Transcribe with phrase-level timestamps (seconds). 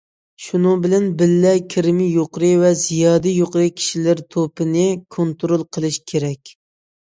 [0.43, 4.89] شۇنىڭ بىلەن بىللە، كىرىمى يۇقىرى ۋە زىيادە يۇقىرى كىشىلەر توپىنى‹‹
[5.19, 6.59] كونترول قىلىش›› كېرەك.